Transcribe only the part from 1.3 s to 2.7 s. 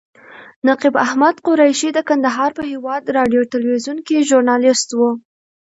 قریشي د کندهار په